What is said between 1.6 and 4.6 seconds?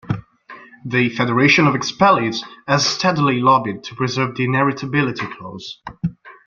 of Expellees has steadily lobbied to preserve the